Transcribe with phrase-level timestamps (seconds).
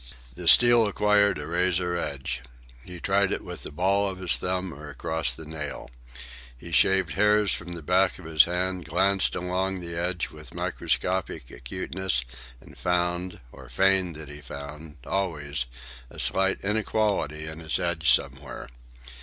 [0.33, 2.41] The steel acquired a razor edge.
[2.83, 5.91] He tried it with the ball of his thumb or across the nail.
[6.57, 11.51] He shaved hairs from the back of his hand, glanced along the edge with microscopic
[11.51, 12.23] acuteness,
[12.59, 15.67] and found, or feigned that he found, always,
[16.09, 18.69] a slight inequality in its edge somewhere.